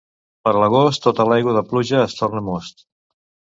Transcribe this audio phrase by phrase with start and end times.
[0.47, 2.85] Per l'agost tota l'aigua de pluja es torna most.